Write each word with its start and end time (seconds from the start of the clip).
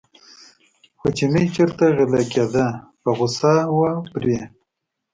خو 0.99 1.07
چینی 1.17 1.45
چېرته 1.55 1.85
غلی 1.97 2.23
کېده 2.33 2.65
په 3.01 3.09
غوسه 3.17 3.53
و 3.75 3.79
پرې. 4.11 4.37